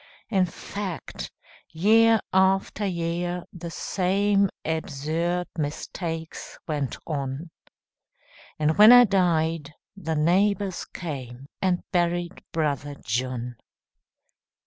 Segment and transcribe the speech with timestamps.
[0.31, 1.29] In fact,
[1.69, 7.51] year after year the same Absurd mistakes went on,
[8.57, 13.57] And when I died, the neighbors came And buried brother John.